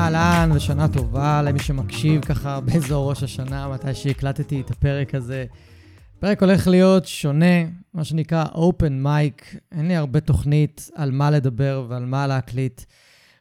[0.00, 5.44] אהלן, ושנה טובה למי שמקשיב ככה באזור ראש השנה, מתי שהקלטתי את הפרק הזה.
[6.18, 7.64] הפרק הולך להיות שונה,
[7.94, 9.56] מה שנקרא open mic.
[9.72, 12.82] אין לי הרבה תוכנית על מה לדבר ועל מה להקליט,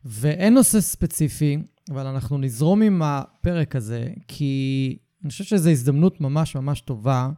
[0.05, 1.57] ואין נושא ספציפי,
[1.91, 7.29] אבל אנחנו נזרום עם הפרק הזה, כי אני חושב שזו הזדמנות ממש ממש טובה.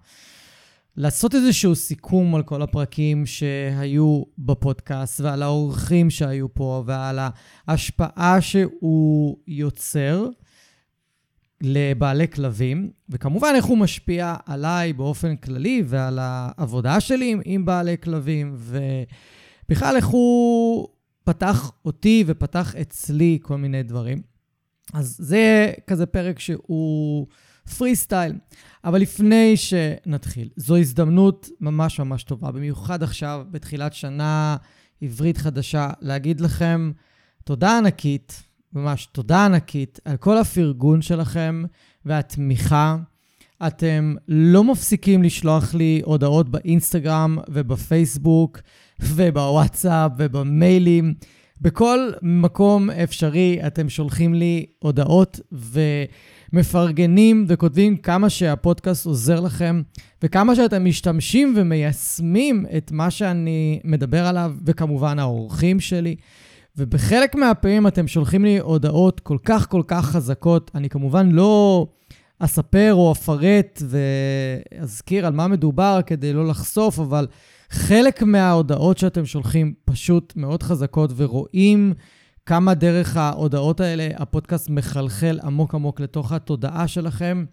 [0.98, 7.20] לעשות איזשהו סיכום על כל הפרקים שהיו בפודקאסט ועל האורחים שהיו פה ועל
[7.68, 10.28] ההשפעה שהוא יוצר
[11.62, 18.56] לבעלי כלבים, וכמובן איך הוא משפיע עליי באופן כללי ועל העבודה שלי עם בעלי כלבים,
[18.58, 20.88] ובכלל איך הוא
[21.24, 24.22] פתח אותי ופתח אצלי כל מיני דברים.
[24.94, 27.28] אז זה כזה פרק שהוא...
[27.78, 28.34] פרי סטייל.
[28.84, 34.58] אבל לפני שנתחיל, זו הזדמנות ממש ממש טובה, במיוחד עכשיו, בתחילת שנה
[35.02, 36.92] עברית חדשה, להגיד לכם
[37.44, 41.64] תודה ענקית, ממש תודה ענקית, על כל הפרגון שלכם
[42.06, 42.98] והתמיכה.
[43.68, 48.60] אתם לא מפסיקים לשלוח לי הודעות באינסטגרם ובפייסבוק
[49.00, 51.14] ובוואטסאפ ובמיילים.
[51.62, 55.40] בכל מקום אפשרי אתם שולחים לי הודעות
[56.54, 59.82] ומפרגנים וכותבים כמה שהפודקאסט עוזר לכם
[60.24, 66.16] וכמה שאתם משתמשים ומיישמים את מה שאני מדבר עליו, וכמובן האורחים שלי.
[66.78, 70.72] ובחלק מהפעמים אתם שולחים לי הודעות כל כך כל כך חזקות.
[70.76, 71.88] אני כמובן לא
[72.40, 77.28] אספר או אפרט ואזכיר על מה מדובר כדי לא לחשוף, אבל
[77.72, 81.94] חלק מההודעות שאתם שולחים פשוט מאוד חזקות, ורואים
[82.46, 87.46] כמה דרך ההודעות האלה הפודקאסט מחלחל עמוק עמוק לתוך התודעה שלכם,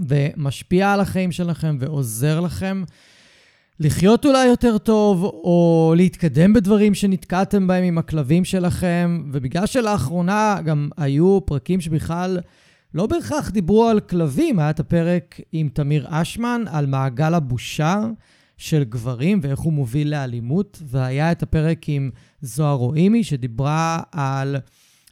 [0.00, 2.84] ומשפיע על החיים שלכם ועוזר לכם.
[3.80, 10.88] לחיות אולי יותר טוב, או להתקדם בדברים שנתקעתם בהם עם הכלבים שלכם, ובגלל שלאחרונה גם
[10.96, 12.38] היו פרקים שבכלל
[12.94, 18.00] לא בהכרח דיברו על כלבים, היה את הפרק עם תמיר אשמן על מעגל הבושה,
[18.56, 24.56] של גברים ואיך הוא מוביל לאלימות, והיה את הפרק עם זוהר רואימי, שדיברה על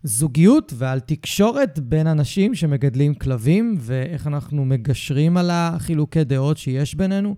[0.03, 7.37] זוגיות ועל תקשורת בין אנשים שמגדלים כלבים, ואיך אנחנו מגשרים על החילוקי דעות שיש בינינו.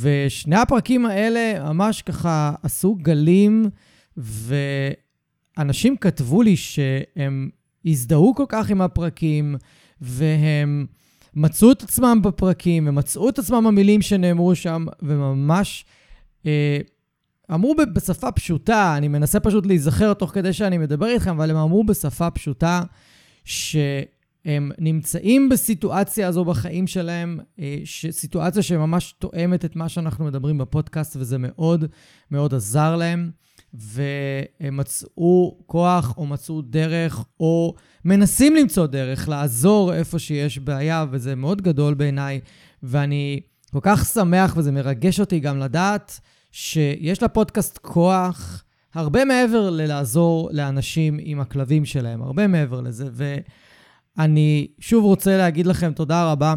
[0.00, 3.70] ושני הפרקים האלה ממש ככה עשו גלים,
[4.16, 7.50] ואנשים כתבו לי שהם
[7.84, 9.54] הזדהו כל כך עם הפרקים,
[10.00, 10.86] והם...
[11.34, 15.84] מצאו את עצמם בפרקים, ומצאו את עצמם המילים שנאמרו שם, וממש
[16.46, 16.78] אה,
[17.54, 21.84] אמרו בשפה פשוטה, אני מנסה פשוט להיזכר תוך כדי שאני מדבר איתכם, אבל הם אמרו
[21.84, 22.82] בשפה פשוטה
[23.44, 27.78] שהם נמצאים בסיטואציה הזו בחיים שלהם, אה,
[28.10, 31.84] סיטואציה שממש תואמת את מה שאנחנו מדברים בפודקאסט, וזה מאוד
[32.30, 33.30] מאוד עזר להם.
[33.74, 37.74] והם מצאו כוח או מצאו דרך או
[38.04, 42.40] מנסים למצוא דרך לעזור איפה שיש בעיה, וזה מאוד גדול בעיניי,
[42.82, 43.40] ואני
[43.72, 46.20] כל כך שמח וזה מרגש אותי גם לדעת
[46.52, 53.08] שיש לפודקאסט כוח הרבה מעבר ללעזור לאנשים עם הכלבים שלהם, הרבה מעבר לזה.
[54.16, 56.54] ואני שוב רוצה להגיד לכם תודה רבה.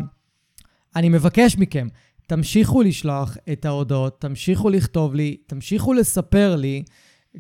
[0.96, 1.88] אני מבקש מכם,
[2.28, 6.84] תמשיכו לשלוח את ההודעות, תמשיכו לכתוב לי, תמשיכו לספר לי.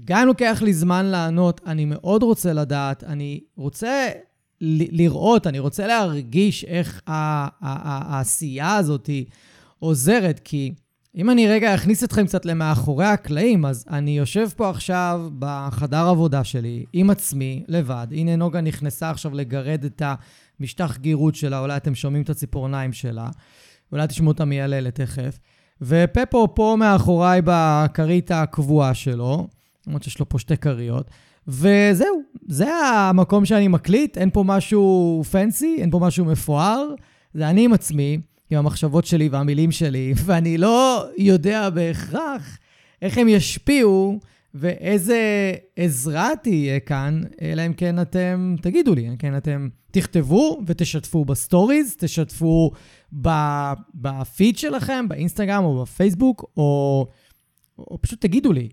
[0.03, 4.09] גם לוקח לי זמן לענות, אני מאוד רוצה לדעת, אני רוצה
[4.61, 9.09] לראות, אני רוצה להרגיש איך העשייה הזאת
[9.79, 10.73] עוזרת, כי
[11.15, 16.43] אם אני רגע אכניס אתכם קצת למאחורי הקלעים, אז אני יושב פה עכשיו בחדר עבודה
[16.43, 18.07] שלי עם עצמי, לבד.
[18.11, 20.01] הנה נוגה נכנסה עכשיו לגרד את
[20.59, 23.29] המשטח גירות שלה, אולי אתם שומעים את הציפורניים שלה,
[23.91, 25.39] אולי תשמעו אותה מייללת תכף.
[25.81, 29.47] ופפו פה מאחוריי בכרית הקבועה שלו.
[29.87, 31.09] למרות שיש לו פה שתי כריות.
[31.47, 36.93] וזהו, זה המקום שאני מקליט, אין פה משהו fancy, אין פה משהו מפואר,
[37.33, 38.17] זה אני עם עצמי,
[38.49, 42.57] עם המחשבות שלי והמילים שלי, ואני לא יודע בהכרח
[43.01, 44.19] איך הם ישפיעו
[44.53, 51.25] ואיזה עזרה תהיה כאן, אלא אם כן אתם, תגידו לי, אם כן אתם תכתבו ותשתפו
[51.25, 52.71] בסטוריז, תשתפו
[53.93, 57.07] בפיד שלכם, באינסטגרם או בפייסבוק, או,
[57.77, 58.69] או פשוט תגידו לי.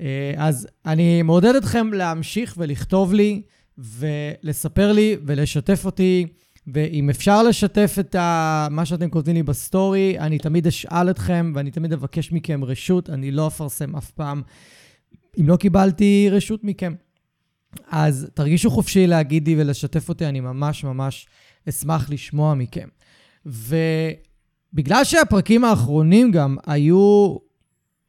[0.00, 3.42] אה, אז אני מעודד אתכם להמשיך ולכתוב לי
[3.78, 6.26] ולספר לי ולשתף אותי.
[6.74, 8.68] ואם אפשר לשתף את ה...
[8.70, 13.30] מה שאתם כותבים לי בסטורי, אני תמיד אשאל אתכם ואני תמיד אבקש מכם רשות, אני
[13.30, 14.42] לא אפרסם אף פעם
[15.40, 16.94] אם לא קיבלתי רשות מכם.
[17.90, 21.26] אז תרגישו חופשי להגיד לי ולשתף אותי, אני ממש ממש
[21.68, 22.88] אשמח לשמוע מכם.
[23.46, 27.36] ובגלל שהפרקים האחרונים גם היו,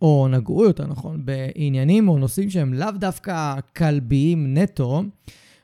[0.01, 5.03] או נגעו יותר נכון, בעניינים או נושאים שהם לאו דווקא כלביים נטו,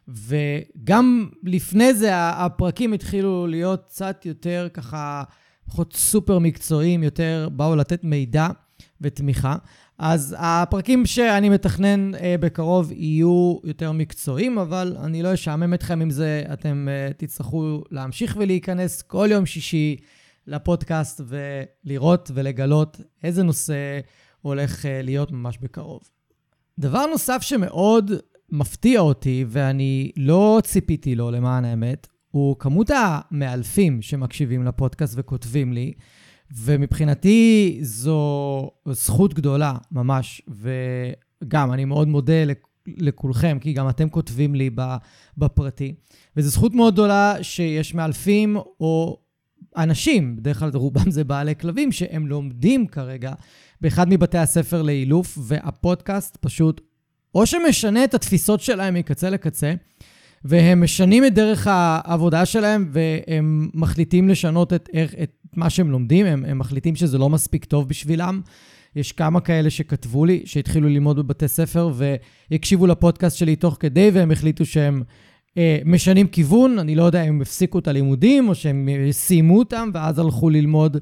[0.07, 5.23] וגם לפני זה הפרקים התחילו להיות קצת יותר ככה,
[5.65, 8.47] פחות סופר מקצועיים, יותר באו לתת מידע
[9.01, 9.55] ותמיכה.
[9.97, 16.09] אז הפרקים שאני מתכנן אה, בקרוב יהיו יותר מקצועיים, אבל אני לא אשעמם אתכם עם
[16.09, 16.43] זה.
[16.53, 19.97] אתם אה, תצטרכו להמשיך ולהיכנס כל יום שישי
[20.47, 23.99] לפודקאסט ולראות ולגלות איזה נושא
[24.43, 26.01] הולך אה, להיות ממש בקרוב.
[26.79, 28.11] דבר נוסף שמאוד
[28.49, 35.93] מפתיע אותי, ואני לא ציפיתי לו למען האמת, הוא כמות המאלפים שמקשיבים לפודקאסט וכותבים לי.
[36.55, 40.41] ומבחינתי זו זכות גדולה, ממש.
[40.47, 42.43] וגם, אני מאוד מודה
[42.87, 44.69] לכולכם, כי גם אתם כותבים לי
[45.37, 45.93] בפרטי.
[46.37, 49.17] וזו זכות מאוד גדולה שיש מאלפים או
[49.77, 53.33] אנשים, בדרך כלל רובם זה בעלי כלבים, שהם לומדים כרגע
[53.83, 56.81] באחד מבתי הספר לאילוף, והפודקאסט פשוט
[57.35, 59.73] או שמשנה את התפיסות שלהם מקצה לקצה,
[60.45, 64.89] והם משנים את דרך העבודה שלהם, והם מחליטים לשנות את,
[65.23, 68.41] את מה שהם לומדים, הם, הם מחליטים שזה לא מספיק טוב בשבילם.
[68.95, 74.31] יש כמה כאלה שכתבו לי, שהתחילו ללמוד בבתי ספר והקשיבו לפודקאסט שלי תוך כדי, והם
[74.31, 75.03] החליטו שהם
[75.57, 76.79] אה, משנים כיוון.
[76.79, 80.97] אני לא יודע אם הם הפסיקו את הלימודים או שהם סיימו אותם, ואז הלכו ללמוד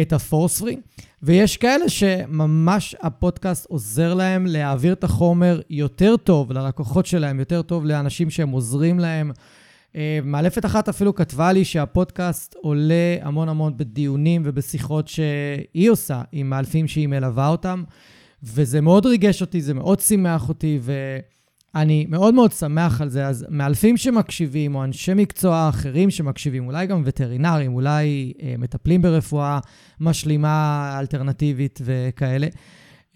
[0.00, 0.76] את הפורספרי.
[1.22, 7.86] ויש כאלה שממש הפודקאסט עוזר להם להעביר את החומר יותר טוב ללקוחות שלהם, יותר טוב
[7.86, 9.30] לאנשים שהם עוזרים להם.
[9.96, 16.50] אה, מאלפת אחת אפילו כתבה לי שהפודקאסט עולה המון המון בדיונים ובשיחות שהיא עושה עם
[16.50, 17.84] מאלפים שהיא מלווה אותם,
[18.42, 20.78] וזה מאוד ריגש אותי, זה מאוד שימח אותי,
[21.74, 23.26] ואני מאוד מאוד שמח על זה.
[23.26, 29.58] אז מאלפים שמקשיבים, או אנשי מקצוע אחרים שמקשיבים, אולי גם וטרינרים, אולי אה, מטפלים ברפואה
[30.00, 32.46] משלימה, אלטרנטיבית וכאלה.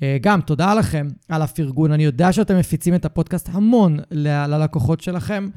[0.02, 1.92] אה, גם תודה לכם על הפרגון.
[1.92, 5.48] אני יודע שאתם מפיצים את הפודקאסט המון ללקוחות שלכם.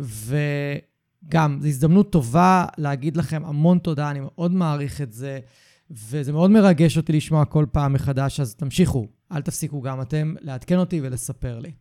[0.00, 5.38] וגם, זו הזדמנות טובה להגיד לכם המון תודה, אני מאוד מעריך את זה,
[5.90, 10.76] וזה מאוד מרגש אותי לשמוע כל פעם מחדש, אז תמשיכו, אל תפסיקו גם אתם לעדכן
[10.76, 11.72] אותי ולספר לי.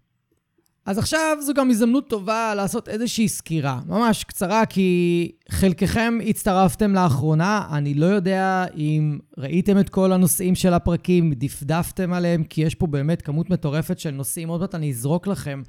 [0.85, 7.67] אז עכשיו זו גם הזדמנות טובה לעשות איזושהי סקירה, ממש קצרה, כי חלקכם הצטרפתם לאחרונה,
[7.71, 12.87] אני לא יודע אם ראיתם את כל הנושאים של הפרקים, דפדפתם עליהם, כי יש פה
[12.87, 15.61] באמת כמות מטורפת של נושאים, עוד מעט אני אזרוק לכם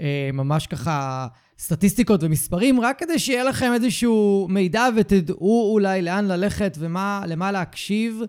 [0.00, 1.26] אה, ממש ככה
[1.58, 8.22] סטטיסטיקות ומספרים, רק כדי שיהיה לכם איזשהו מידע ותדעו אולי לאן ללכת ולמה להקשיב.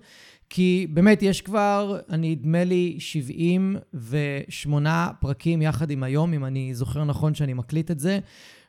[0.56, 7.04] כי באמת, יש כבר, אני נדמה לי, 78 פרקים יחד עם היום, אם אני זוכר
[7.04, 8.20] נכון שאני מקליט את זה,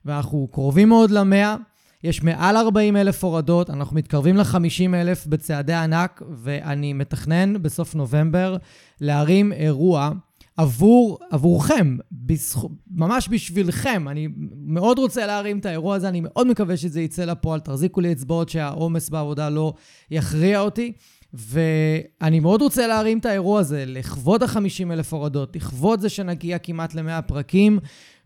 [0.04, 1.56] ואנחנו קרובים מאוד למאה.
[2.04, 8.56] יש מעל 40 אלף הורדות, אנחנו מתקרבים ל-50 אלף בצעדי ענק, ואני מתכנן בסוף נובמבר
[9.00, 10.10] להרים אירוע
[10.56, 12.64] עבור, עבורכם, בזכ...
[12.90, 14.08] ממש בשבילכם.
[14.08, 14.28] אני
[14.66, 17.60] מאוד רוצה להרים את האירוע הזה, אני מאוד מקווה שזה יצא לפועל.
[17.60, 19.72] תחזיקו לי אצבעות שהעומס בעבודה לא
[20.10, 20.92] יכריע אותי.
[21.34, 26.94] ואני מאוד רוצה להרים את האירוע הזה לכבוד ה-50 אלף הורדות, לכבוד זה שנגיע כמעט
[26.94, 27.78] ל-100 פרקים,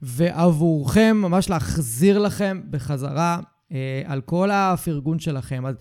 [0.03, 3.41] ועבורכם, ממש להחזיר לכם בחזרה
[3.73, 5.67] אה, על כל הפרגון שלכם.
[5.67, 5.75] אז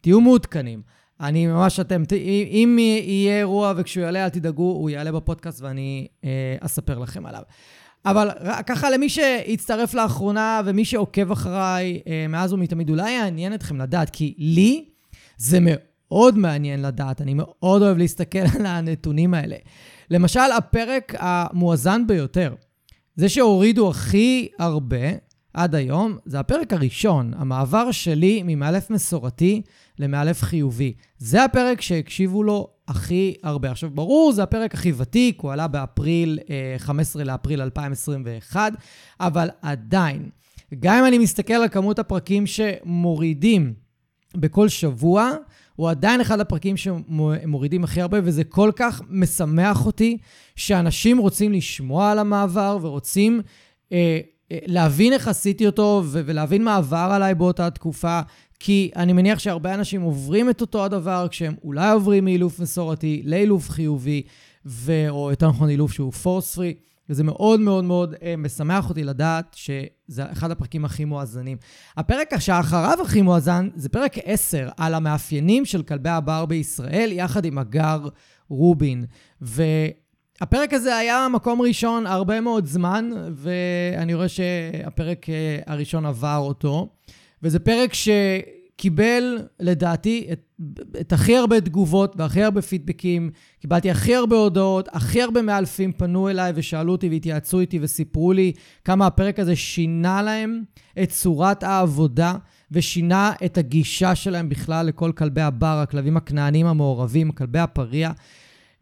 [0.00, 0.82] תהיו מעודכנים.
[1.20, 2.02] אני ממש, אתם,
[2.50, 7.42] אם יהיה אירוע וכשהוא יעלה, אל תדאגו, הוא יעלה בפודקאסט ואני אה, אספר לכם עליו.
[8.06, 8.28] אבל
[8.66, 14.34] ככה למי שהצטרף לאחרונה ומי שעוקב אחריי אה, מאז ומתמיד, אולי יעניין אתכם לדעת, כי
[14.38, 14.84] לי
[15.36, 15.93] זה מאוד
[16.36, 19.56] מעניין לדעת, אני מאוד אוהב להסתכל על הנתונים האלה.
[20.10, 22.54] למשל, הפרק המואזן ביותר,
[23.16, 25.06] זה שהורידו הכי הרבה
[25.54, 29.62] עד היום, זה הפרק הראשון, המעבר שלי ממאלף מסורתי
[29.98, 30.92] למאלף חיובי.
[31.18, 33.70] זה הפרק שהקשיבו לו הכי הרבה.
[33.70, 36.38] עכשיו, ברור, זה הפרק הכי ותיק, הוא עלה באפריל,
[36.78, 38.72] 15 אה, לאפריל 2021,
[39.20, 40.30] אבל עדיין,
[40.80, 43.74] גם אם אני מסתכל על כמות הפרקים שמורידים
[44.36, 45.30] בכל שבוע,
[45.76, 50.18] הוא עדיין אחד הפרקים שמורידים הכי הרבה, וזה כל כך משמח אותי
[50.56, 53.40] שאנשים רוצים לשמוע על המעבר ורוצים
[53.92, 54.20] אה,
[54.52, 58.20] אה, להבין איך עשיתי אותו ו- ולהבין מה עבר עליי באותה תקופה,
[58.60, 63.70] כי אני מניח שהרבה אנשים עוברים את אותו הדבר כשהם אולי עוברים מאילוף מסורתי לאילוף
[63.70, 64.22] חיובי,
[64.66, 66.74] ו- או יותר נכון אילוף שהוא פורס פרי.
[67.08, 71.56] וזה מאוד מאוד מאוד אה, משמח אותי לדעת שזה אחד הפרקים הכי מואזנים.
[71.96, 77.58] הפרק שאחריו הכי מואזן זה פרק 10 על המאפיינים של כלבי הבר בישראל, יחד עם
[77.58, 78.08] הגר
[78.48, 79.04] רובין.
[79.40, 86.88] והפרק הזה היה מקום ראשון הרבה מאוד זמן, ואני רואה שהפרק אה, הראשון עבר אותו.
[87.42, 88.08] וזה פרק ש...
[88.76, 90.40] קיבל, לדעתי, את,
[91.00, 93.30] את הכי הרבה תגובות והכי הרבה פידבקים.
[93.60, 98.52] קיבלתי הכי הרבה הודעות, הכי הרבה מאלפים פנו אליי ושאלו אותי והתייעצו איתי וסיפרו לי
[98.84, 100.62] כמה הפרק הזה שינה להם
[101.02, 102.34] את צורת העבודה
[102.72, 108.10] ושינה את הגישה שלהם בכלל לכל כלבי הבר, הכלבים הכנענים המעורבים, כלבי הפריע.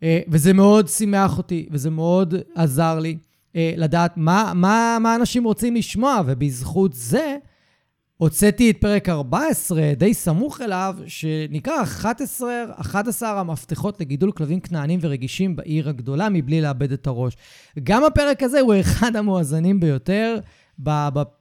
[0.03, 3.17] אה, וזה מאוד שימח אותי וזה מאוד עזר לי
[3.57, 7.37] אה, לדעת מה, מה, מה אנשים רוצים לשמוע, ובזכות זה,
[8.23, 15.57] הוצאתי את פרק 14, די סמוך אליו, שנקרא 11, 11 המפתחות לגידול כלבים כנענים ורגישים
[15.57, 17.37] בעיר הגדולה מבלי לאבד את הראש.
[17.83, 20.39] גם הפרק הזה הוא אחד המואזנים ביותר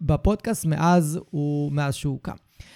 [0.01, 2.35] בפודקאסט מאז, הוא, מאז שהוא קם.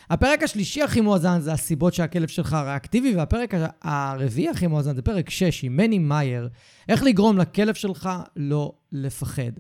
[0.10, 5.30] הפרק השלישי הכי מואזן זה הסיבות שהכלב שלך ריאקטיבי, והפרק הרביעי הכי מואזן זה פרק
[5.30, 6.50] 6 עם מני מאייר,
[6.90, 9.52] איך לגרום לכלב שלך לא לפחד.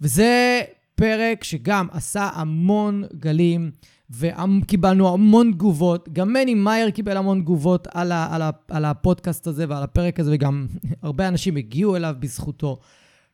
[0.00, 0.60] וזה
[0.94, 3.70] פרק שגם עשה המון גלים.
[4.10, 6.08] וקיבלנו המון תגובות.
[6.12, 10.20] גם מני מאייר קיבל המון תגובות על, ה, על, ה, על הפודקאסט הזה ועל הפרק
[10.20, 10.66] הזה, וגם
[11.02, 12.78] הרבה אנשים הגיעו אליו בזכותו.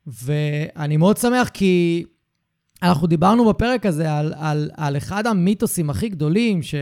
[0.07, 2.05] ואני מאוד שמח כי
[2.83, 6.75] אנחנו דיברנו בפרק הזה על, על, על אחד המיתוסים הכי גדולים, ש...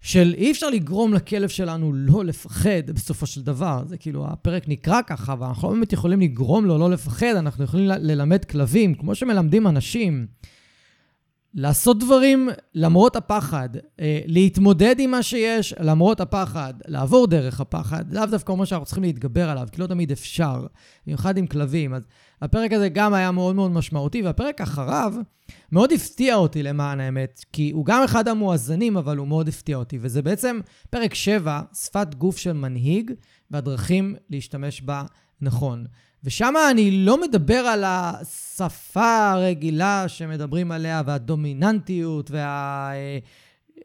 [0.00, 3.82] של אי אפשר לגרום לכלב שלנו לא לפחד בסופו של דבר.
[3.86, 7.86] זה כאילו, הפרק נקרא ככה, ואנחנו לא באמת יכולים לגרום לו לא לפחד, אנחנו יכולים
[7.86, 10.26] ללמד כלבים, כמו שמלמדים אנשים.
[11.54, 13.68] לעשות דברים למרות הפחד,
[14.00, 19.04] אה, להתמודד עם מה שיש למרות הפחד, לעבור דרך הפחד, לאו דווקא אומר שאנחנו צריכים
[19.04, 20.66] להתגבר עליו, כי לא תמיד אפשר,
[21.06, 21.94] במיוחד עם כלבים.
[21.94, 22.06] אז
[22.42, 25.14] הפרק הזה גם היה מאוד מאוד משמעותי, והפרק אחריו
[25.72, 29.98] מאוד הפתיע אותי למען האמת, כי הוא גם אחד המואזנים, אבל הוא מאוד הפתיע אותי,
[30.00, 33.12] וזה בעצם פרק 7, שפת גוף של מנהיג,
[33.50, 35.02] והדרכים להשתמש בה
[35.40, 35.84] נכון.
[36.24, 42.90] ושם אני לא מדבר על השפה הרגילה שמדברים עליה, והדומיננטיות, וה...
[42.94, 43.18] אה,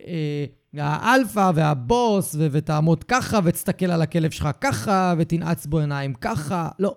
[0.08, 1.15] אה,
[1.55, 6.69] והבוס, ותעמוד ככה, ותסתכל על הכלב שלך ככה, ותנעץ בו עיניים ככה.
[6.79, 6.96] לא.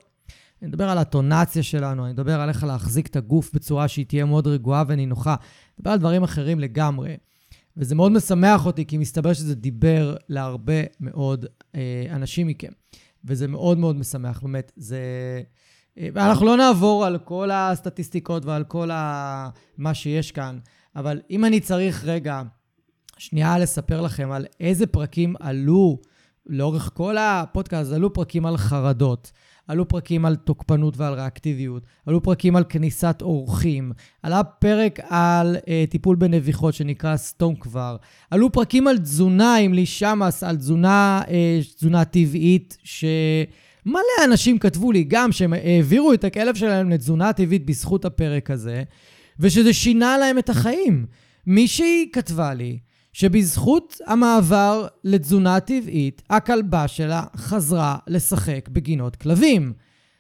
[0.63, 4.25] אני מדבר על הטונציה שלנו, אני מדבר על איך להחזיק את הגוף בצורה שהיא תהיה
[4.25, 5.35] מאוד רגועה ונינוחה.
[5.35, 7.17] אני מדבר על דברים אחרים לגמרי.
[7.77, 12.73] וזה מאוד משמח אותי, כי מסתבר שזה דיבר להרבה מאוד אה, אנשים מכם.
[13.25, 14.73] וזה מאוד מאוד משמח, באמת.
[14.77, 15.01] זה...
[15.97, 19.49] ואנחנו לא נעבור על כל הסטטיסטיקות ועל כל ה...
[19.79, 20.59] מה שיש כאן,
[20.97, 22.43] אבל אם אני צריך רגע,
[23.19, 25.99] שנייה לספר לכם על איזה פרקים עלו
[26.47, 29.33] לאורך כל הפודקאסט, עלו פרקים על חרדות.
[29.73, 35.91] עלו פרקים על תוקפנות ועל ריאקטיביות, עלו פרקים על כניסת אורחים, עלה פרק על uh,
[35.91, 37.97] טיפול בנביחות שנקרא סטום כבר,
[38.31, 41.31] עלו פרקים על תזונה עם לי שמאס, על תזונה, uh,
[41.77, 48.05] תזונה טבעית, שמלא אנשים כתבו לי גם שהם העבירו את הכלב שלהם לתזונה טבעית בזכות
[48.05, 48.83] הפרק הזה,
[49.41, 51.07] ושזה שינה להם את החיים.
[51.47, 52.79] מישהי כתבה לי,
[53.13, 59.73] שבזכות המעבר לתזונה טבעית, הכלבה שלה חזרה לשחק בגינות כלבים.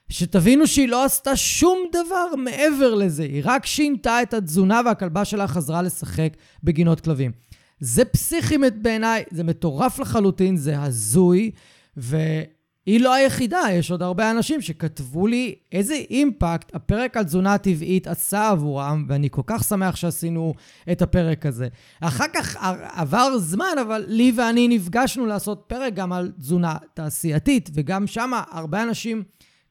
[0.08, 5.48] שתבינו שהיא לא עשתה שום דבר מעבר לזה, היא רק שינתה את התזונה והכלבה שלה
[5.48, 7.32] חזרה לשחק בגינות כלבים.
[7.80, 11.50] זה פסיכי בעיניי, זה מטורף לחלוטין, זה הזוי,
[11.96, 12.16] ו...
[12.86, 18.06] היא לא היחידה, יש עוד הרבה אנשים שכתבו לי איזה אימפקט הפרק על תזונה טבעית
[18.06, 20.54] עשה עבורם, ואני כל כך שמח שעשינו
[20.92, 21.68] את הפרק הזה.
[22.00, 22.56] אחר כך
[22.94, 28.82] עבר זמן, אבל לי ואני נפגשנו לעשות פרק גם על תזונה תעשייתית, וגם שם הרבה
[28.82, 29.22] אנשים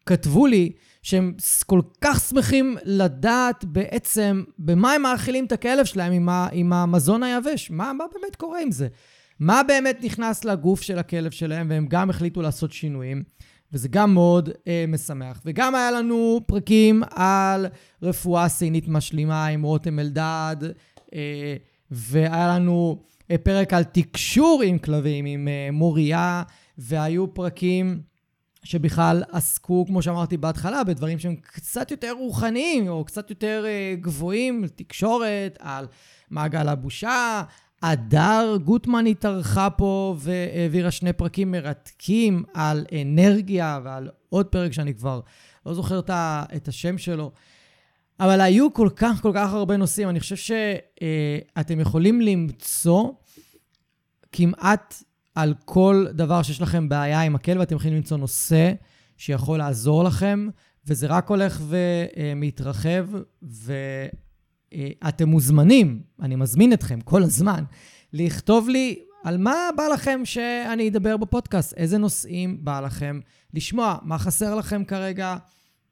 [0.05, 0.71] כתבו לי
[1.03, 1.33] שהם
[1.65, 7.23] כל כך שמחים לדעת בעצם במה הם מאכילים את הכלב שלהם עם, ה, עם המזון
[7.23, 7.71] היבש.
[7.71, 8.87] מה, מה באמת קורה עם זה?
[9.41, 13.23] מה באמת נכנס לגוף של הכלב שלהם, והם גם החליטו לעשות שינויים,
[13.73, 15.41] וזה גם מאוד אה, משמח.
[15.45, 17.65] וגם היה לנו פרקים על
[18.01, 20.55] רפואה סינית משלימה עם רותם אלדד,
[21.13, 21.55] אה,
[21.91, 26.43] והיה לנו אה, פרק על תקשור עם כלבים, עם אה, מוריה,
[26.77, 28.11] והיו פרקים...
[28.63, 34.67] שבכלל עסקו, כמו שאמרתי בהתחלה, בדברים שהם קצת יותר רוחניים, או קצת יותר uh, גבוהים,
[34.75, 35.87] תקשורת, על
[36.29, 37.43] מעגל הבושה,
[37.81, 45.19] הדר גוטמן התארחה פה והעבירה שני פרקים מרתקים על אנרגיה ועל עוד פרק שאני כבר
[45.65, 45.99] לא זוכר
[46.55, 47.31] את השם שלו.
[48.19, 50.09] אבל היו כל כך, כל כך הרבה נושאים.
[50.09, 53.11] אני חושב שאתם יכולים למצוא
[54.31, 55.03] כמעט
[55.35, 58.71] על כל דבר שיש לכם בעיה עם הכלב, אתם יכולים למצוא נושא
[59.17, 60.47] שיכול לעזור לכם,
[60.85, 63.07] וזה רק הולך ומתרחב,
[64.73, 67.63] ואתם מוזמנים, אני מזמין אתכם כל הזמן,
[68.13, 73.19] לכתוב לי על מה בא לכם שאני אדבר בפודקאסט, איזה נושאים בא לכם
[73.53, 75.35] לשמוע, מה חסר לכם כרגע,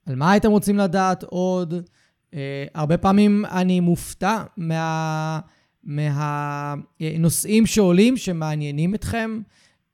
[0.05, 1.73] על מה הייתם רוצים לדעת עוד.
[1.73, 2.35] Uh,
[2.75, 5.39] הרבה פעמים אני מופתע מה...
[5.83, 9.41] מהנושאים שעולים, שמעניינים אתכם.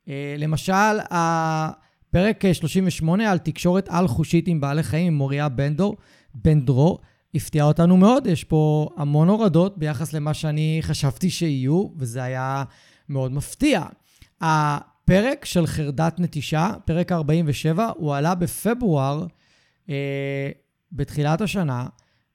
[0.10, 5.98] אה, למשל, הפרק 38 על תקשורת על-חושית עם בעלי חיים, עם מוריה בנדור,
[6.36, 6.98] בנדרו,
[7.36, 8.28] הפתיע אותנו מאוד.
[8.28, 12.64] יש פה המון הורדות ביחס למה שאני חשבתי שיהיו, וזה היה
[13.10, 13.84] מאוד מפתיע.
[14.42, 19.26] הפרק של חרדת נטישה, פרק 47, הוא עלה בפברואר,
[19.90, 20.50] אה,
[20.92, 21.88] בתחילת השנה.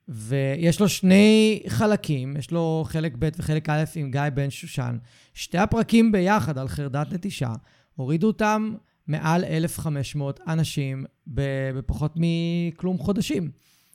[0.08, 4.98] ויש לו שני חלקים, יש לו חלק ב' וחלק א' עם גיא בן שושן.
[5.34, 7.52] שתי הפרקים ביחד על חרדת נטישה,
[7.96, 8.74] הורידו אותם
[9.06, 13.50] מעל 1,500 אנשים בפחות מכלום חודשים.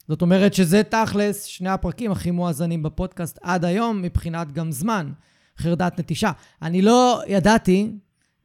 [0.08, 5.12] זאת אומרת שזה תכלס שני הפרקים הכי מואזנים בפודקאסט עד היום מבחינת גם זמן,
[5.58, 6.32] חרדת נטישה.
[6.62, 7.92] אני לא ידעתי,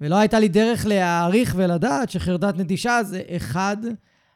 [0.01, 3.77] ולא הייתה לי דרך להעריך ולדעת שחרדת נטישה זה אחד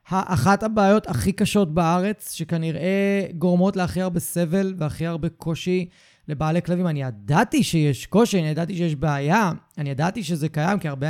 [0.09, 5.89] אחת הבעיות הכי קשות בארץ, שכנראה גורמות להכי הרבה סבל והכי הרבה קושי
[6.29, 6.87] לבעלי כלבים.
[6.87, 11.09] אני ידעתי שיש קושי, אני ידעתי שיש בעיה, אני ידעתי שזה קיים, כי הרבה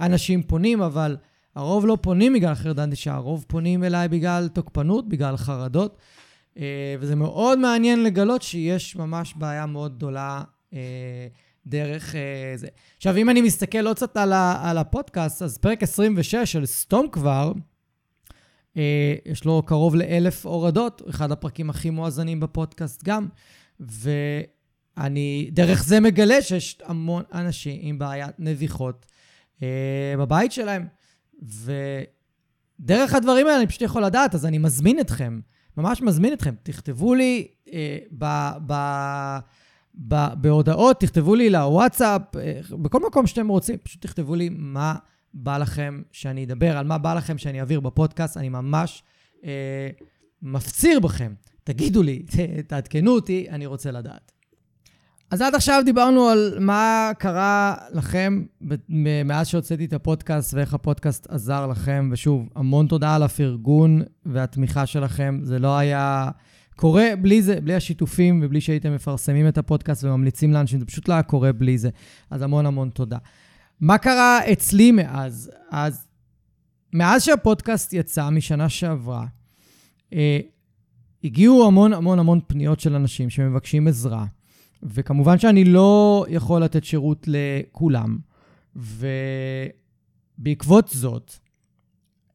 [0.00, 1.16] אנשים פונים, אבל
[1.54, 5.98] הרוב לא פונים בגלל חרדת נטישה, הרוב פונים אליי בגלל תוקפנות, בגלל חרדות.
[6.58, 10.42] אה, וזה מאוד מעניין לגלות שיש ממש בעיה מאוד גדולה
[10.74, 10.78] אה,
[11.66, 12.68] דרך אה, זה.
[12.96, 14.16] עכשיו, אם אני מסתכל עוד קצת
[14.62, 17.52] על הפודקאסט, אז פרק 26 של סתום כבר,
[19.26, 23.28] יש לו קרוב לאלף הורדות, אחד הפרקים הכי מואזנים בפודקאסט גם,
[23.80, 29.06] ואני דרך זה מגלה שיש המון אנשים עם בעיית נביחות
[30.18, 30.86] בבית שלהם,
[31.42, 35.40] ודרך הדברים האלה אני פשוט יכול לדעת, אז אני מזמין אתכם,
[35.76, 38.24] ממש מזמין אתכם, תכתבו לי אה, ב...
[38.66, 38.74] ב
[40.34, 44.94] בהודעות, תכתבו לי לוואטסאפ, אה, בכל מקום שאתם רוצים, פשוט תכתבו לי מה
[45.34, 48.36] בא לכם שאני אדבר, על מה בא לכם שאני אעביר בפודקאסט.
[48.36, 49.02] אני ממש
[49.44, 49.88] אה,
[50.42, 52.22] מפציר בכם, תגידו לי,
[52.66, 54.31] תעדכנו אותי, אני רוצה לדעת.
[55.32, 58.42] אז עד עכשיו דיברנו על מה קרה לכם
[59.24, 65.40] מאז שהוצאתי את הפודקאסט ואיך הפודקאסט עזר לכם, ושוב, המון תודה על הפרגון והתמיכה שלכם.
[65.42, 66.30] זה לא היה
[66.76, 71.14] קורה בלי זה, בלי השיתופים ובלי שהייתם מפרסמים את הפודקאסט וממליצים לאנשים, זה פשוט לא
[71.14, 71.90] היה קורה בלי זה.
[72.30, 73.18] אז המון המון תודה.
[73.80, 75.50] מה קרה אצלי מאז?
[75.70, 76.06] אז
[76.92, 79.26] מאז שהפודקאסט יצא משנה שעברה,
[80.12, 80.40] אה,
[81.24, 84.24] הגיעו המון המון המון פניות של אנשים שמבקשים עזרה,
[84.82, 88.18] וכמובן שאני לא יכול לתת שירות לכולם,
[90.38, 91.32] ובעקבות זאת,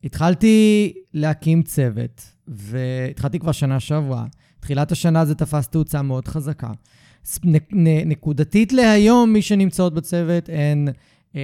[0.03, 4.25] התחלתי להקים צוות, והתחלתי כבר שנה שעברה.
[4.59, 6.71] תחילת השנה זה תפס תאוצה מאוד חזקה.
[8.05, 10.87] נקודתית להיום, מי שנמצאות בצוות הן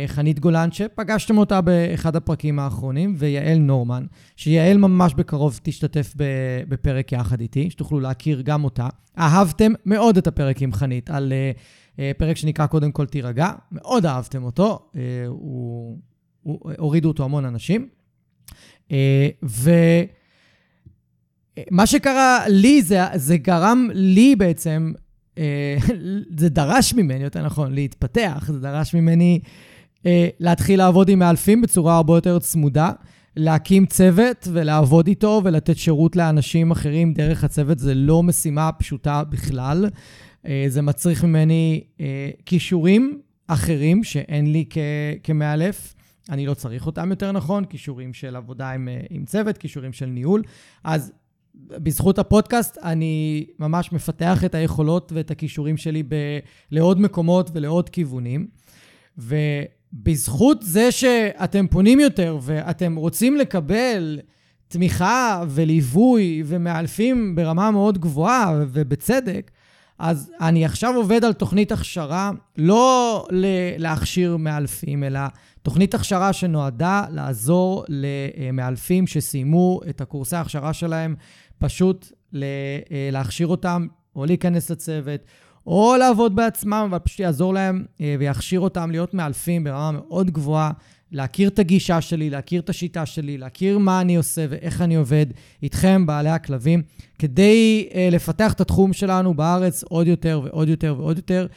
[0.08, 6.14] חנית גולן, שפגשתם אותה באחד הפרקים האחרונים, ויעל נורמן, שיעל ממש בקרוב תשתתף
[6.68, 8.88] בפרק יחד איתי, שתוכלו להכיר גם אותה.
[9.18, 11.34] אהבתם מאוד את הפרק עם חנית, על
[11.96, 14.90] uh, פרק שנקרא קודם כל תירגע, מאוד אהבתם אותו,
[15.28, 15.98] הוא,
[16.42, 17.88] הוא, הורידו אותו המון אנשים.
[18.88, 18.94] Uh,
[21.70, 24.94] ומה שקרה לי, זה, זה גרם לי בעצם,
[26.40, 29.40] זה דרש ממני, יותר נכון, להתפתח, זה דרש ממני...
[30.06, 32.92] אה, להתחיל לעבוד עם מאלפים בצורה הרבה יותר צמודה,
[33.38, 39.90] להקים צוות ולעבוד איתו ולתת שירות לאנשים אחרים דרך הצוות זה לא משימה פשוטה בכלל.
[40.46, 44.66] אה, זה מצריך ממני אה, כישורים אחרים שאין לי
[45.24, 45.96] כמאלף.
[46.30, 50.42] אני לא צריך אותם יותר נכון, כישורים של עבודה עם, עם צוות, כישורים של ניהול.
[50.84, 51.12] אז
[51.56, 56.40] בזכות הפודקאסט אני ממש מפתח את היכולות ואת הכישורים שלי ב-
[56.72, 58.48] לעוד מקומות ולעוד כיוונים.
[59.18, 64.20] ו- בזכות זה שאתם פונים יותר ואתם רוצים לקבל
[64.68, 69.52] תמיכה וליווי ומאלפים ברמה מאוד גבוהה ובצדק,
[70.00, 73.28] אז אני עכשיו עובד על תוכנית הכשרה, לא
[73.78, 75.20] להכשיר מאלפים, אלא
[75.62, 81.16] תוכנית הכשרה שנועדה לעזור למאלפים שסיימו את הקורסי ההכשרה שלהם,
[81.58, 82.12] פשוט
[83.12, 85.22] להכשיר אותם או להיכנס לצוות,
[85.68, 90.72] או לעבוד בעצמם, אבל פשוט יעזור להם אה, ויכשיר אותם להיות מאלפים ברמה מאוד גבוהה,
[91.12, 95.26] להכיר את הגישה שלי, להכיר את השיטה שלי, להכיר מה אני עושה ואיך אני עובד
[95.64, 96.82] איתכם, בעלי הכלבים,
[97.20, 101.48] כדי אה, לפתח את התחום שלנו בארץ עוד יותר ועוד יותר ועוד יותר.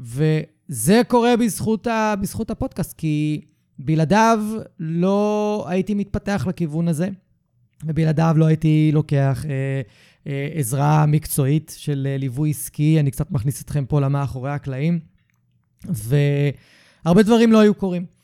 [0.00, 3.40] וזה קורה בזכות, ה, בזכות הפודקאסט, כי
[3.78, 4.40] בלעדיו
[4.78, 7.08] לא הייתי מתפתח לכיוון הזה,
[7.84, 9.80] ובלעדיו לא הייתי לוקח אה,
[10.54, 13.00] עזרה מקצועית של אה, ליווי עסקי.
[13.00, 15.00] אני קצת מכניס אתכם פה למאחורי הקלעים,
[15.84, 18.14] והרבה דברים לא היו קורים.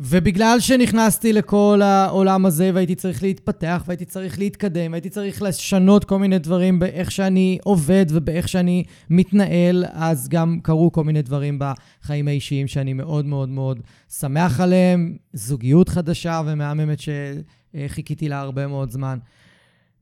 [0.00, 6.18] ובגלל שנכנסתי לכל העולם הזה והייתי צריך להתפתח והייתי צריך להתקדם, והייתי צריך לשנות כל
[6.18, 12.28] מיני דברים באיך שאני עובד ובאיך שאני מתנהל, אז גם קרו כל מיני דברים בחיים
[12.28, 13.80] האישיים שאני מאוד מאוד מאוד
[14.18, 19.18] שמח עליהם, זוגיות חדשה ומהממת שחיכיתי לה הרבה מאוד זמן.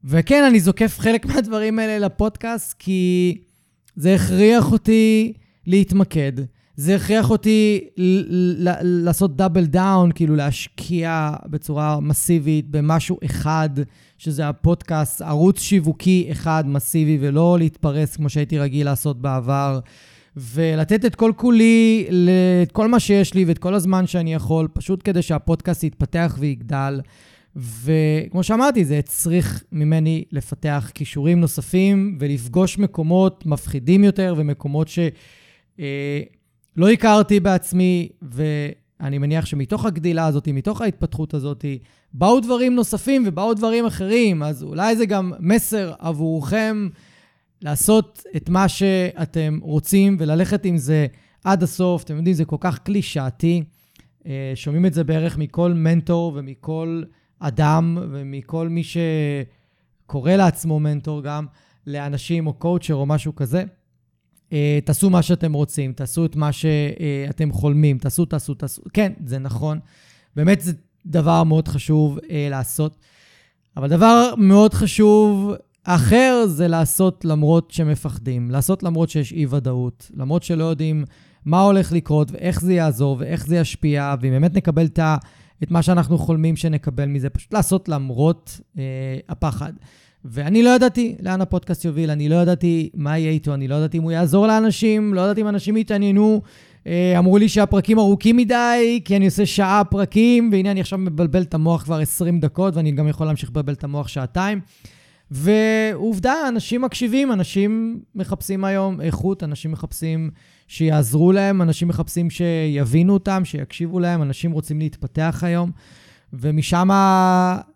[0.05, 3.35] וכן, אני זוקף חלק מהדברים האלה לפודקאסט, כי
[3.97, 5.33] זה הכריח אותי
[5.67, 6.33] להתמקד.
[6.77, 7.81] זה הכריח אותי
[8.83, 13.71] לעשות double down, כאילו להשקיע בצורה מסיבית במשהו אחד,
[14.19, 19.81] שזה הפודקאסט, ערוץ שיווקי אחד מסיבי, ולא להתפרס כמו שהייתי רגיל לעשות בעבר,
[20.37, 22.07] ולתת את כל כולי,
[22.63, 27.01] את כל מה שיש לי ואת כל הזמן שאני יכול, פשוט כדי שהפודקאסט יתפתח ויגדל.
[27.57, 34.99] וכמו שאמרתי, זה הצריך ממני לפתח כישורים נוספים ולפגוש מקומות מפחידים יותר ומקומות ש...
[35.81, 36.21] אה,
[36.77, 41.65] לא הכרתי בעצמי, ואני מניח שמתוך הגדילה הזאת, מתוך ההתפתחות הזאת,
[42.13, 46.89] באו דברים נוספים ובאו דברים אחרים, אז אולי זה גם מסר עבורכם
[47.63, 51.07] לעשות את מה שאתם רוצים וללכת עם זה
[51.45, 52.05] עד הסוף.
[52.05, 53.63] אתם יודעים, זה כל כך קלישאתי.
[54.27, 57.03] אה, שומעים את זה בערך מכל מנטור ומכל
[57.39, 61.47] אדם ומכל מי שקורא לעצמו מנטור גם,
[61.87, 63.65] לאנשים או קואוצ'ר או משהו כזה.
[64.53, 68.83] אה, תעשו מה שאתם רוצים, תעשו את מה שאתם חולמים, תעשו, תעשו, תעשו.
[68.93, 69.79] כן, זה נכון.
[70.37, 70.73] באמת זה
[71.07, 72.97] דבר מאוד חשוב אה, לעשות.
[73.77, 75.53] אבל דבר מאוד חשוב
[75.85, 81.05] אחר זה לעשות למרות שמפחדים, לעשות למרות שיש אי-ודאות, למרות שלא יודעים
[81.45, 84.99] מה הולך לקרות ואיך זה יעזור ואיך זה ישפיע, ואם באמת נקבל את
[85.71, 88.83] מה שאנחנו חולמים שנקבל מזה, פשוט לעשות למרות אה,
[89.29, 89.73] הפחד.
[90.25, 93.99] ואני לא ידעתי לאן הפודקאסט יוביל, אני לא ידעתי מה יהיה איתו, אני לא ידעתי
[93.99, 96.43] אם הוא יעזור לאנשים, לא ידעתי אם אנשים יתעניינו.
[96.87, 101.43] אה, אמרו לי שהפרקים ארוכים מדי, כי אני עושה שעה פרקים, והנה אני עכשיו מבלבל
[101.43, 104.61] את המוח כבר 20 דקות, ואני גם יכול להמשיך לבלבל את המוח שעתיים.
[105.31, 110.31] ועובדה, אנשים מקשיבים, אנשים מחפשים היום איכות, אנשים מחפשים
[110.69, 115.71] שיעזרו להם, אנשים מחפשים שיבינו אותם, שיקשיבו להם, אנשים רוצים להתפתח היום,
[116.33, 116.89] ומשם,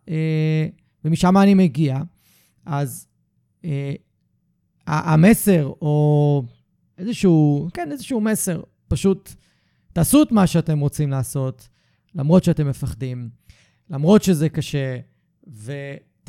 [0.08, 0.66] אה,
[1.04, 1.98] ומשם אני מגיע.
[2.66, 3.06] אז
[3.64, 3.92] אה,
[4.86, 6.42] המסר, או
[6.98, 9.34] איזשהו, כן, איזשהו מסר, פשוט
[9.92, 11.68] תעשו את מה שאתם רוצים לעשות,
[12.14, 13.28] למרות שאתם מפחדים,
[13.90, 14.96] למרות שזה קשה,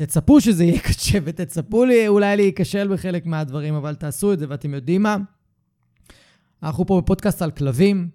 [0.02, 4.74] ותצפו שזה יהיה קשה, ותצפו לי אולי להיכשל בחלק מהדברים, אבל תעשו את זה, ואתם
[4.74, 5.16] יודעים מה?
[6.62, 8.08] אנחנו פה בפודקאסט על כלבים,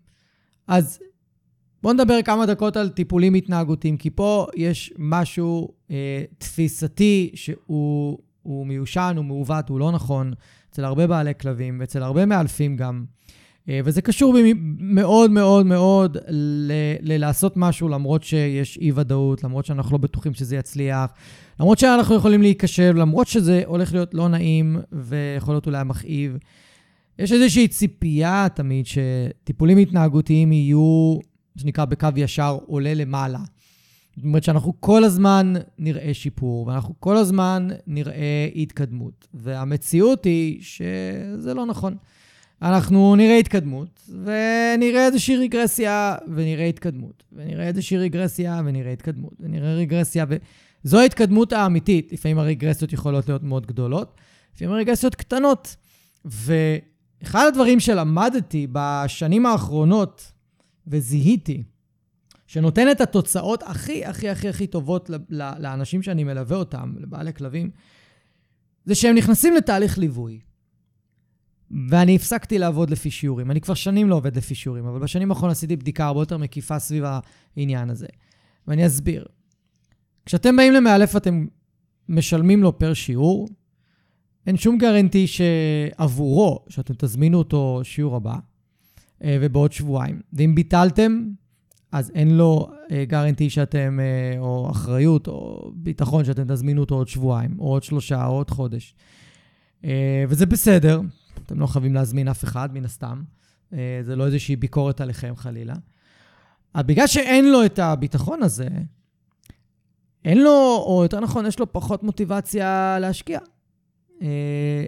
[0.68, 1.00] אז
[1.84, 9.14] בואו נדבר כמה דקות על טיפולים התנהגותיים, כי פה יש משהו אה, תפיסתי שהוא מיושן,
[9.18, 10.34] הוא מעוות, הוא לא נכון,
[10.70, 13.06] אצל הרבה בעלי כלבים ואצל הרבה מאלפים גם.
[13.70, 14.36] אה, וזה קשור
[14.80, 21.12] מאוד מאוד מאוד ל- ללעשות משהו למרות שיש אי-ודאות, למרות שאנחנו לא בטוחים שזה יצליח,
[21.60, 26.38] למרות שאנחנו יכולים להיכשל, למרות שזה הולך להיות לא נעים ויכול להיות אולי מכאיב.
[27.20, 31.18] יש איזושהי ציפייה תמיד שטיפולים התנהגותיים יהיו
[31.58, 33.40] שנקרא בקו ישר עולה למעלה.
[34.16, 39.28] זאת אומרת שאנחנו כל הזמן נראה שיפור, ואנחנו כל הזמן נראה התקדמות.
[39.34, 41.96] והמציאות היא שזה לא נכון.
[42.62, 50.26] אנחנו נראה התקדמות, ונראה איזושהי רגרסיה, ונראה התקדמות, ונראה איזושהי רגרסיה, ונראה התקדמות, ונראה רגרסיה,
[50.84, 52.12] וזו ההתקדמות האמיתית.
[52.12, 54.16] לפעמים הרגרסיות יכולות להיות מאוד גדולות,
[54.56, 55.76] לפעמים הרגרסיות קטנות.
[56.26, 60.32] ואחד הדברים שלמדתי בשנים האחרונות,
[60.88, 61.64] וזיהיתי
[62.48, 65.10] שנותן את התוצאות הכי, הכי, הכי, הכי טובות
[65.60, 67.70] לאנשים שאני מלווה אותם, לבעלי כלבים,
[68.86, 70.40] זה שהם נכנסים לתהליך ליווי.
[71.90, 73.52] ואני הפסקתי לעבוד לפי שיעורים.
[73.52, 76.80] אני כבר שנים לא עובד לפי שיעורים, אבל בשנים האחרונות עשיתי בדיקה הרבה יותר מקיפה
[76.80, 77.04] סביב
[77.58, 78.08] העניין הזה.
[78.68, 79.26] ואני אסביר.
[80.26, 81.48] כשאתם באים למאלף, אתם
[82.10, 83.50] משלמים לו פר שיעור.
[84.48, 88.36] אין שום גרנטי שעבורו, שאתם תזמינו אותו שיעור הבא.
[89.24, 90.22] אה, ובעוד שבועיים.
[90.34, 91.24] ואם ביטלתם,
[91.92, 92.68] אז אין לו
[93.08, 97.84] גרנטי אה, שאתם, אה, או אחריות, או ביטחון שאתם תזמינו אותו עוד שבועיים, או עוד
[97.84, 98.96] שלושה, או עוד חודש.
[100.30, 101.02] וזה בסדר,
[101.48, 103.24] אתם לא חייבים להזמין אף אחד, מן הסתם.
[103.74, 105.74] אה, זה לא איזושהי ביקורת עליכם חלילה.
[106.76, 108.68] אבל בגלל שאין לו את הביטחון הזה,
[110.26, 113.40] אין לו, או יותר נכון, יש לו פחות מוטיבציה להשקיע.
[114.22, 114.86] אה,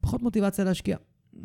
[0.00, 0.96] פחות מוטיבציה להשקיע.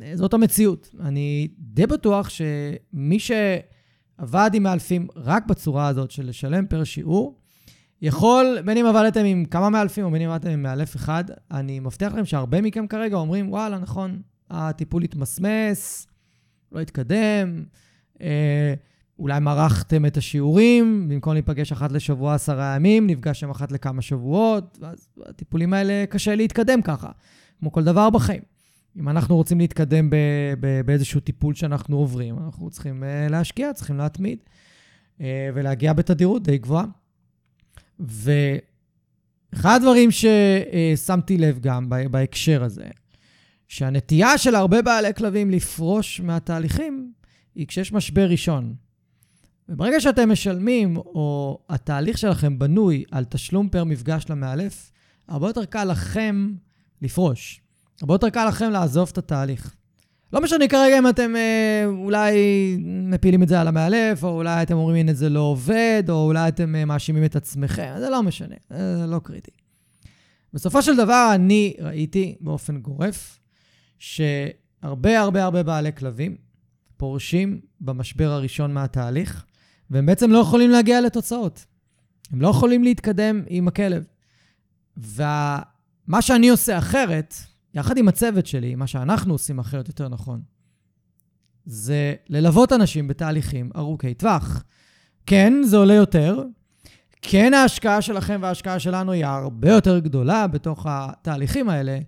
[0.02, 0.90] אה, זאת המציאות.
[1.00, 7.40] אני די בטוח שמי שעבד עם מאלפים רק בצורה הזאת של לשלם פר שיעור,
[8.02, 11.80] יכול, בין אם עבדתם עם כמה מאלפים או בין אם עבדתם עם מאלף אחד, אני
[11.80, 16.08] מבטיח לכם שהרבה מכם כרגע אומרים, וואלה, נכון, הטיפול התמסמס,
[16.72, 17.66] לא התקדם,
[18.22, 18.74] אה,
[19.20, 25.08] אולי מרחתם את השיעורים, במקום להיפגש אחת לשבוע עשרה ימים, נפגשתם אחת לכמה שבועות, ואז
[25.26, 27.10] הטיפולים האלה קשה להתקדם ככה,
[27.60, 28.42] כמו כל דבר בחיים.
[29.00, 30.16] אם אנחנו רוצים להתקדם ב-
[30.60, 34.40] ב- באיזשהו טיפול שאנחנו עוברים, אנחנו צריכים uh, להשקיע, צריכים להתמיד,
[35.18, 35.22] uh,
[35.54, 36.86] ולהגיע בתדירות די גבוהה.
[38.00, 42.88] ואחד הדברים ששמתי לב גם בהקשר הזה,
[43.68, 47.12] שהנטייה של הרבה בעלי כלבים לפרוש מהתהליכים
[47.56, 48.74] היא כשיש משבר ראשון.
[49.70, 54.92] וברגע שאתם משלמים, או התהליך שלכם בנוי על תשלום פר מפגש למאלף,
[55.28, 56.54] הרבה יותר קל לכם
[57.02, 57.62] לפרוש.
[58.02, 59.76] הרבה יותר קל לכם לעזוב את התהליך.
[60.34, 62.34] לא משנה כרגע אם אתם אה, אולי
[62.84, 66.48] מפילים את זה על המאלף, או אולי אתם אומרים, הנה זה לא עובד, או אולי
[66.48, 69.52] אתם אה, מאשימים את עצמכם, זה לא משנה, זה לא קריטי.
[70.54, 73.40] בסופו של דבר, אני ראיתי באופן גורף
[74.00, 76.38] שהרבה הרבה הרבה בעלי כלבים
[76.98, 79.46] פורשים במשבר הראשון מהתהליך,
[79.90, 81.66] והם בעצם לא יכולים להגיע לתוצאות.
[82.32, 84.08] הם לא יכולים להתקדם עם הכלב.
[84.98, 87.36] ומה שאני עושה אחרת,
[87.74, 90.42] יחד עם הצוות שלי, מה שאנחנו עושים אחרת, יותר נכון,
[91.66, 94.64] זה ללוות אנשים בתהליכים ארוכי טווח.
[95.26, 96.44] כן, זה עולה יותר.
[97.22, 102.00] כן, ההשקעה שלכם וההשקעה שלנו היא הרבה יותר גדולה בתוך התהליכים האלה,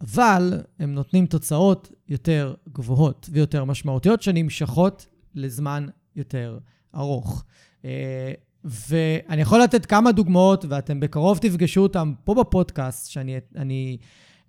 [0.00, 6.58] אבל הם נותנים תוצאות יותר גבוהות ויותר משמעותיות שנמשכות לזמן יותר
[6.94, 7.44] ארוך.
[7.84, 8.32] אה,
[8.64, 13.96] ואני יכול לתת כמה דוגמאות, ואתם בקרוב תפגשו אותם פה בפודקאסט, שאני אני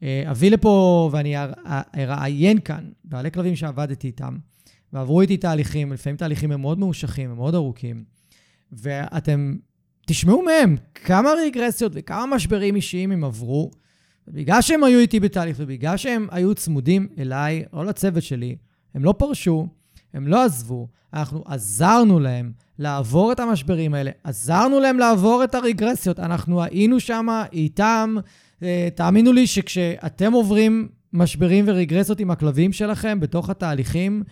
[0.03, 1.35] אה, אביא לפה ואני
[1.97, 4.37] אראיין כאן בעלי כלבים שעבדתי איתם,
[4.93, 8.03] ועברו איתי תהליכים, לפעמים תהליכים הם מאוד ממושכים, הם מאוד ארוכים,
[8.71, 9.55] ואתם
[10.07, 13.71] תשמעו מהם כמה רגרסיות וכמה משברים אישיים הם עברו,
[14.27, 18.55] ובגלל שהם היו איתי בתהליך ובגלל שהם היו צמודים אליי או לצוות שלי,
[18.95, 19.67] הם לא פרשו,
[20.13, 26.19] הם לא עזבו, אנחנו עזרנו להם לעבור את המשברים האלה, עזרנו להם לעבור את הרגרסיות,
[26.19, 28.15] אנחנו היינו שם איתם.
[28.63, 34.23] אה, תאמינו לי שכשאתם עוברים משברים ורגרסיות עם הכלבים שלכם בתוך התהליכים,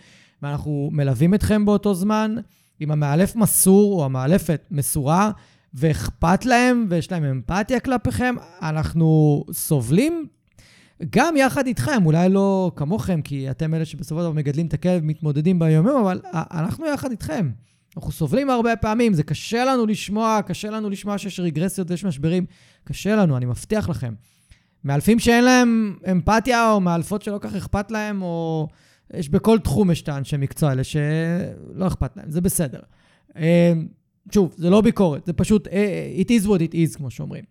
[0.42, 2.34] ואנחנו מלווים אתכם באותו זמן,
[2.80, 5.30] אם המאלף מסור או המאלפת מסורה,
[5.74, 10.26] ואכפת להם ויש להם אמפתיה כלפיכם, אנחנו סובלים
[11.10, 15.04] גם יחד איתכם, אולי לא כמוכם, כי אתם אלה שבסופו של דבר מגדלים את הכלב,
[15.04, 17.50] מתמודדים ביומיום, אבל אנחנו יחד איתכם.
[17.96, 22.46] אנחנו סובלים הרבה פעמים, זה קשה לנו לשמוע, קשה לנו לשמוע שיש רגרסיות ויש משברים.
[22.84, 24.14] קשה לנו, אני מבטיח לכם.
[24.84, 28.68] מאלפים שאין להם אמפתיה, או מאלפות שלא כך אכפת להם, או...
[29.14, 32.80] יש בכל תחום יש את האנשי מקצוע האלה שלא אכפת להם, זה בסדר.
[34.26, 37.44] אה, שוב, זה לא ביקורת, זה פשוט אה, it is what it is, כמו שאומרים.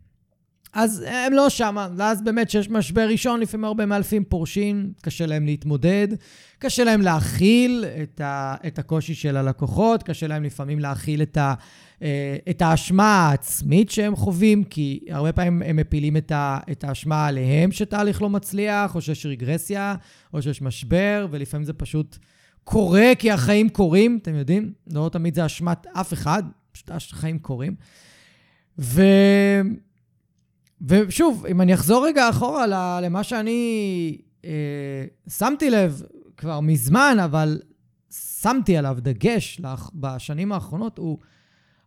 [0.73, 5.45] אז הם לא שמה, ואז באמת כשיש משבר ראשון, לפעמים הרבה מאלפים פורשים, קשה להם
[5.45, 6.07] להתמודד,
[6.59, 11.53] קשה להם להכיל את, ה, את הקושי של הלקוחות, קשה להם לפעמים להכיל את, ה,
[12.01, 17.27] אה, את האשמה העצמית שהם חווים, כי הרבה פעמים הם מפילים את, ה, את האשמה
[17.27, 19.95] עליהם שתהליך לא מצליח, או שיש רגרסיה,
[20.33, 22.17] או שיש משבר, ולפעמים זה פשוט
[22.63, 24.73] קורה כי החיים קורים, אתם יודעים?
[24.93, 27.75] לא תמיד זה אשמת אף אחד, פשוט החיים קורים.
[28.79, 29.01] ו...
[30.87, 36.01] ושוב, אם אני אחזור רגע אחורה למה שאני אה, שמתי לב
[36.37, 37.61] כבר מזמן, אבל
[38.41, 39.61] שמתי עליו דגש
[39.93, 41.17] בשנים האחרונות, הוא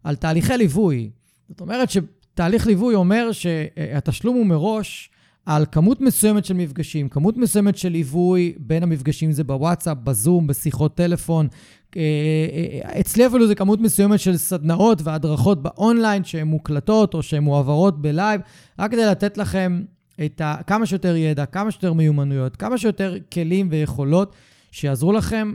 [0.05, 1.11] על תהליכי ליווי.
[1.49, 5.11] זאת אומרת שתהליך ליווי אומר שהתשלום הוא מראש
[5.47, 10.95] על כמות מסוימת של מפגשים, כמות מסוימת של ליווי בין המפגשים, זה בוואטסאפ, בזום, בשיחות
[10.95, 11.49] טלפון.
[11.97, 17.43] אה, אה, אצלי אפילו זה כמות מסוימת של סדנאות והדרכות באונליין שהן מוקלטות או שהן
[17.43, 18.41] מועברות בלייב,
[18.79, 19.83] רק כדי לתת לכם
[20.25, 24.35] את ה, כמה שיותר ידע, כמה שיותר מיומנויות, כמה שיותר כלים ויכולות
[24.71, 25.53] שיעזרו לכם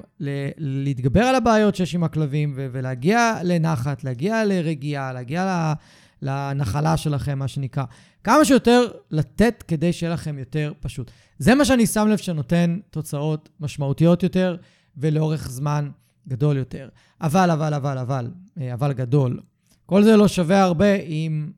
[0.58, 5.74] להתגבר על הבעיות שיש עם הכלבים ולהגיע לנחת, להגיע לרגיעה, להגיע
[6.22, 7.84] לנחלה שלכם, מה שנקרא.
[8.24, 11.12] כמה שיותר לתת כדי שיהיה לכם יותר פשוט.
[11.40, 14.58] זה מה שאני שם לב שנותן תוצאות משמעותיות יותר
[14.98, 15.90] ולאורך זמן
[16.28, 16.90] גדול יותר.
[17.22, 18.32] אבל, אבל, אבל, אבל,
[18.62, 19.40] אה, אבל גדול.
[19.86, 21.52] כל זה לא שווה הרבה אם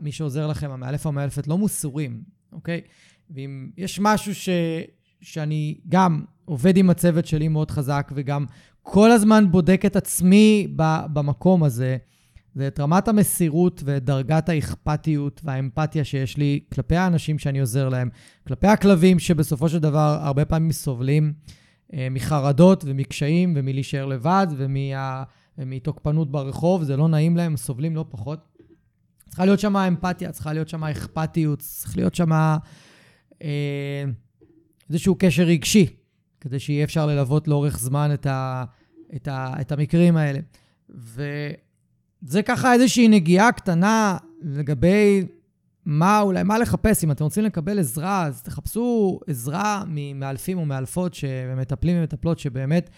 [0.00, 2.80] מי שעוזר לכם, המאלף או המאלפת, לא מוסורים, אוקיי?
[3.30, 4.48] ואם יש משהו ש...
[5.20, 8.46] שאני גם עובד עם הצוות שלי מאוד חזק, וגם
[8.82, 10.68] כל הזמן בודק את עצמי
[11.12, 11.96] במקום הזה,
[12.58, 18.08] זה את רמת המסירות ואת דרגת האכפתיות והאמפתיה שיש לי כלפי האנשים שאני עוזר להם,
[18.46, 21.32] כלפי הכלבים שבסופו של דבר הרבה פעמים סובלים
[21.94, 25.22] אה, מחרדות ומקשיים ומלהישאר לבד ומה,
[25.58, 28.40] ומתוקפנות ברחוב, זה לא נעים להם, סובלים לא פחות.
[29.28, 32.32] צריכה להיות שם אמפתיה, צריכה להיות שם אכפתיות, צריך להיות שם
[33.42, 34.04] אה,
[34.90, 35.86] איזשהו קשר רגשי,
[36.40, 38.64] כדי שיהיה אפשר ללוות לאורך זמן את, ה,
[39.16, 40.40] את, ה, את המקרים האלה.
[42.22, 45.24] וזה ככה איזושהי נגיעה קטנה לגבי
[45.86, 47.04] מה אולי, מה לחפש.
[47.04, 51.16] אם אתם רוצים לקבל עזרה, אז תחפשו עזרה ממאלפים ומאלפות
[51.52, 52.90] ומטפלים ומטפלות שבאמת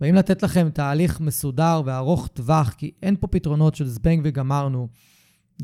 [0.00, 4.88] באים לתת לכם תהליך מסודר וארוך טווח, כי אין פה פתרונות של זבנג וגמרנו.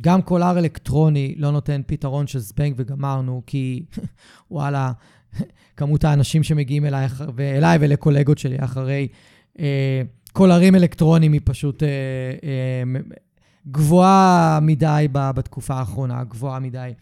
[0.01, 3.85] גם קולר אלקטרוני לא נותן פתרון של זבנג וגמרנו, כי
[4.51, 4.92] וואלה,
[5.77, 9.09] כמות האנשים שמגיעים אליי, ואליי ולקולגות שלי אחרי
[9.59, 10.03] אה,
[10.37, 13.01] קולרים אלקטרוניים היא פשוט אה, אה,
[13.68, 16.92] גבוהה מדי בתקופה האחרונה, גבוהה מדי.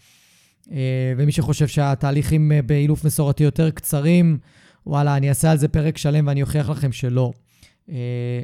[0.72, 4.38] אה, ומי שחושב שהתהליכים אה, באילוף מסורתי יותר קצרים,
[4.86, 7.32] וואלה, אני אעשה על זה פרק שלם ואני אוכיח לכם שלא.
[7.88, 8.42] אה,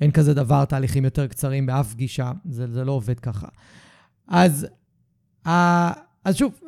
[0.00, 3.48] אין כזה דבר, תהליכים יותר קצרים באף גישה, זה, זה לא עובד ככה.
[4.28, 4.66] אז,
[5.44, 6.60] אז שוב,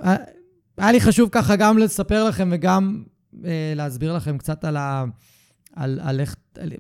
[0.79, 3.03] היה לי חשוב ככה גם לספר לכם וגם
[3.44, 5.05] אה, להסביר לכם קצת על, ה,
[5.77, 6.72] על, על, איך, על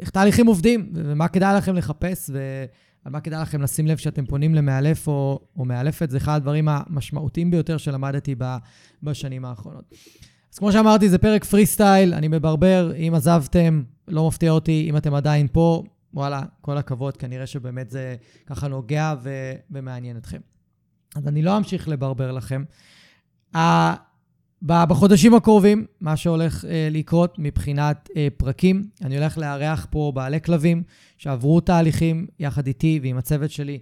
[0.00, 4.54] איך תהליכים עובדים ומה כדאי לכם לחפש ועל מה כדאי לכם לשים לב שאתם פונים
[4.54, 6.10] למאלף או, או מאלפת.
[6.10, 8.56] זה אחד הדברים המשמעותיים ביותר שלמדתי ב,
[9.02, 9.94] בשנים האחרונות.
[10.52, 14.96] אז כמו שאמרתי, זה פרק פרי סטייל, אני מברבר, אם עזבתם, לא מפתיע אותי, אם
[14.96, 15.82] אתם עדיין פה,
[16.14, 20.40] וואלה, כל הכבוד, כנראה שבאמת זה ככה נוגע ו- ומעניין אתכם.
[21.16, 22.64] אז אני לא אמשיך לברבר לכם.
[24.66, 30.82] בחודשים הקרובים, מה שהולך uh, לקרות מבחינת uh, פרקים, אני הולך לארח פה בעלי כלבים
[31.18, 33.78] שעברו תהליכים יחד איתי ועם הצוות שלי.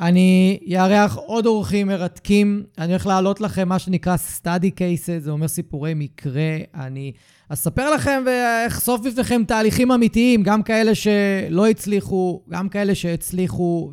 [0.00, 2.62] אני אארח עוד אורחים מרתקים.
[2.78, 6.56] אני הולך להעלות לכם מה שנקרא study cases, זה אומר סיפורי מקרה.
[6.74, 7.12] אני
[7.48, 13.92] אספר לכם ואחשוף בפניכם תהליכים אמיתיים, גם כאלה שלא הצליחו, גם כאלה שהצליחו,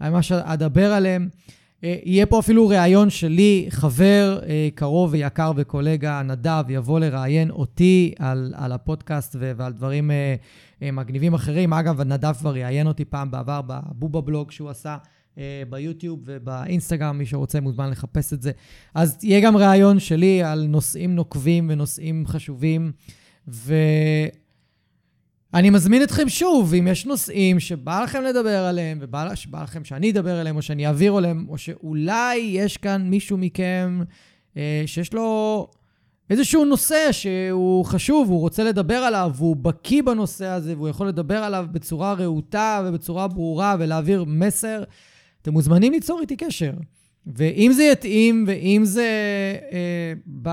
[0.00, 1.28] וממש אדבר עליהם.
[1.84, 8.14] אה, יהיה פה אפילו ראיון שלי, חבר אה, קרוב ויקר וקולגה, נדב, יבוא לראיין אותי
[8.18, 11.72] על, על הפודקאסט ועל דברים אה, מגניבים אחרים.
[11.72, 14.96] אגב, נדב כבר ראיין אותי פעם בעבר בבובה בלוג שהוא עשה.
[15.70, 18.50] ביוטיוב ובאינסטגרם, מי שרוצה מוזמן לחפש את זה.
[18.94, 22.92] אז יהיה גם ראיון שלי על נושאים נוקבים ונושאים חשובים,
[23.48, 23.74] ו...
[25.54, 29.28] אני מזמין אתכם שוב, אם יש נושאים שבא לכם לדבר עליהם, ובא
[29.62, 34.00] לכם שאני אדבר עליהם, או שאני אעביר עליהם, או שאולי יש כאן מישהו מכם
[34.56, 35.68] אה, שיש לו
[36.30, 41.38] איזשהו נושא שהוא חשוב, הוא רוצה לדבר עליו, והוא בקיא בנושא הזה, והוא יכול לדבר
[41.38, 44.82] עליו בצורה רהוטה ובצורה ברורה ולהעביר מסר,
[45.42, 46.72] אתם מוזמנים ליצור איתי קשר.
[47.26, 49.08] ואם זה יתאים, ואם זה
[49.72, 50.48] אה, ב...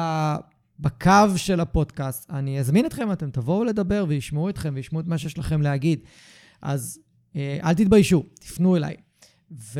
[0.80, 2.32] בקו של הפודקאסט.
[2.32, 6.00] אני אזמין אתכם, אתם תבואו לדבר וישמעו אתכם וישמעו את מה שיש לכם להגיד.
[6.62, 7.00] אז
[7.36, 8.96] אה, אל תתביישו, תפנו אליי.
[9.52, 9.80] ו...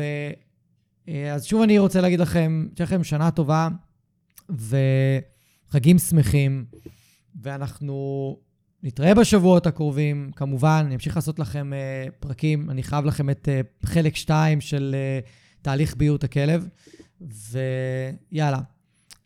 [1.08, 3.68] אה, אז שוב אני רוצה להגיד לכם, שיהיה לכם שנה טובה
[4.48, 6.64] וחגים שמחים,
[7.42, 8.36] ואנחנו
[8.82, 10.30] נתראה בשבועות הקרובים.
[10.36, 12.70] כמובן, אני אמשיך לעשות לכם uh, פרקים.
[12.70, 15.28] אני חייב לכם את uh, חלק 2 של uh,
[15.62, 16.68] תהליך ביות הכלב,
[17.20, 18.60] ויאללה,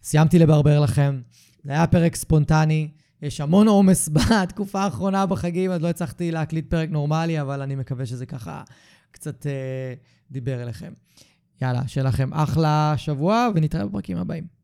[0.03, 1.21] סיימתי לברבר לכם.
[1.65, 2.89] זה היה פרק ספונטני.
[3.23, 8.07] יש המון עומס בתקופה האחרונה בחגים, אז לא הצלחתי להקליט פרק נורמלי, אבל אני מקווה
[8.07, 8.63] שזה ככה
[9.11, 9.95] קצת אה,
[10.31, 10.93] דיבר אליכם.
[11.63, 14.63] יאללה, שיהיה לכם אחלה שבוע, ונתראה בפרקים הבאים.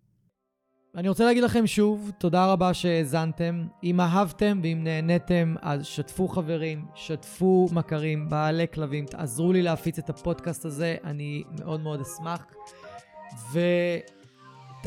[0.97, 3.67] אני רוצה להגיד לכם שוב, תודה רבה שהאזנתם.
[3.85, 10.11] אם אהבתם ואם נהניתם, אז שתפו חברים, שתפו מכרים, בעלי כלבים, תעזרו לי להפיץ את
[10.11, 12.47] הפודקאסט הזה, אני מאוד מאוד אשמח.
[13.53, 13.61] ו...